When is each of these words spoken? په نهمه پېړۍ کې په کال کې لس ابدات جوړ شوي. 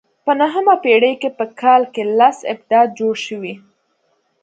په 0.25 0.31
نهمه 0.41 0.75
پېړۍ 0.83 1.13
کې 1.21 1.29
په 1.37 1.45
کال 1.61 1.81
کې 1.93 2.03
لس 2.19 2.37
ابدات 2.53 2.87
جوړ 2.99 3.13
شوي. 3.25 3.53